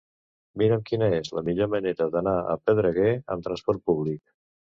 Mira'm 0.61 0.79
quina 0.87 1.09
és 1.17 1.29
la 1.39 1.43
millor 1.49 1.69
manera 1.73 2.07
d'anar 2.15 2.33
a 2.55 2.57
Pedreguer 2.71 3.13
amb 3.37 3.47
transport 3.51 3.87
públic. 3.93 4.21